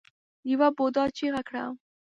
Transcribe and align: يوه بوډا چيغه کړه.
يوه 0.49 0.67
بوډا 0.75 1.03
چيغه 1.17 1.41
کړه. 1.47 1.63